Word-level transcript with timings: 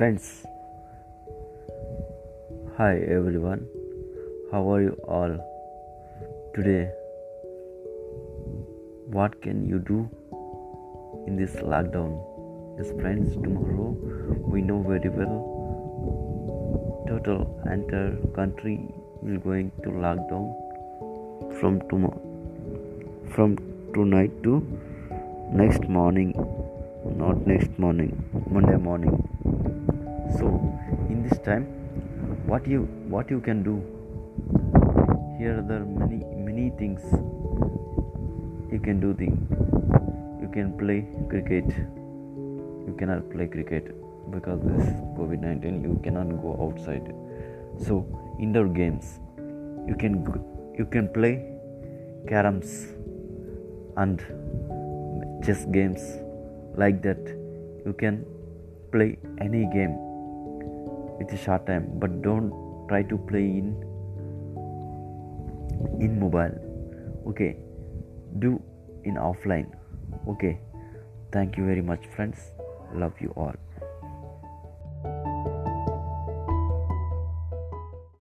Friends, 0.00 0.46
hi 2.76 2.92
everyone, 3.14 3.66
how 4.50 4.60
are 4.72 4.80
you 4.80 4.92
all 5.16 5.34
today? 6.54 6.88
What 9.16 9.42
can 9.42 9.68
you 9.68 9.78
do 9.90 9.98
in 11.26 11.36
this 11.36 11.56
lockdown? 11.56 12.14
Yes, 12.78 12.92
friends, 12.98 13.34
tomorrow 13.34 13.90
we 14.54 14.62
know 14.62 14.80
very 14.88 15.10
well. 15.10 15.36
Total 17.06 17.44
entire 17.70 18.16
country 18.34 18.80
is 19.26 19.36
going 19.42 19.70
to 19.82 19.90
lockdown 19.90 20.48
from 21.60 21.82
tomorrow 21.90 22.22
from 23.34 23.58
tonight 23.92 24.42
to 24.44 24.62
next 25.52 25.86
morning. 25.90 26.32
Not 27.16 27.46
next 27.46 27.78
morning 27.78 28.10
monday 28.50 28.76
morning 28.76 29.19
so 30.40 30.48
in 31.12 31.22
this 31.28 31.38
time 31.46 31.64
what 32.50 32.66
you 32.66 32.80
what 33.14 33.30
you 33.30 33.40
can 33.40 33.62
do? 33.62 33.74
Here 35.38 35.58
are 35.58 35.66
there 35.70 35.84
many 35.84 36.20
many 36.48 36.70
things. 36.80 37.02
You 38.72 38.80
can 38.86 39.00
do 39.04 39.12
thing. 39.20 39.36
You 40.42 40.48
can 40.56 40.72
play 40.78 40.98
cricket. 41.28 41.68
You 42.88 42.96
cannot 42.98 43.30
play 43.34 43.46
cricket 43.56 43.92
because 44.30 44.60
this 44.70 44.88
covid-19 45.20 45.82
you 45.88 46.00
cannot 46.02 46.34
go 46.46 46.56
outside. 46.64 47.12
So 47.86 48.00
indoor 48.40 48.68
games. 48.80 49.20
You 49.86 49.96
can 50.02 50.20
you 50.78 50.86
can 50.96 51.08
play 51.20 51.32
caroms 52.34 52.76
and 53.96 54.28
chess 55.44 55.66
games. 55.80 56.12
Like 56.84 57.02
that 57.02 57.34
you 57.86 57.92
can 58.04 58.24
play 58.92 59.18
any 59.38 59.66
game 59.74 59.98
with 61.20 61.32
a 61.38 61.40
short 61.44 61.66
time 61.66 61.86
but 62.02 62.22
don't 62.22 62.50
try 62.88 63.02
to 63.14 63.18
play 63.30 63.44
in 63.44 63.70
in 66.00 66.18
mobile. 66.18 66.56
Okay 67.28 67.56
do 68.38 68.60
in 69.04 69.14
offline. 69.14 69.70
Okay 70.28 70.58
thank 71.32 71.56
you 71.56 71.64
very 71.64 71.82
much 71.82 72.06
friends. 72.16 72.52
Love 72.94 73.20
you 73.20 73.32
all 73.36 73.54